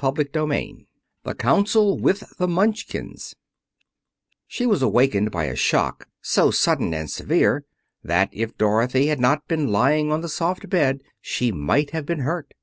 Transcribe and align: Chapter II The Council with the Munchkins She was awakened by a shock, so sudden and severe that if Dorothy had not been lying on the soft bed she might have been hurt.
Chapter 0.00 0.24
II 0.36 0.86
The 1.24 1.34
Council 1.34 1.98
with 1.98 2.36
the 2.38 2.46
Munchkins 2.46 3.34
She 4.46 4.66
was 4.66 4.82
awakened 4.82 5.32
by 5.32 5.46
a 5.46 5.56
shock, 5.56 6.06
so 6.22 6.52
sudden 6.52 6.94
and 6.94 7.10
severe 7.10 7.64
that 8.04 8.28
if 8.30 8.56
Dorothy 8.56 9.08
had 9.08 9.18
not 9.18 9.48
been 9.48 9.66
lying 9.72 10.12
on 10.12 10.20
the 10.20 10.28
soft 10.28 10.68
bed 10.70 11.02
she 11.20 11.50
might 11.50 11.90
have 11.90 12.06
been 12.06 12.20
hurt. 12.20 12.54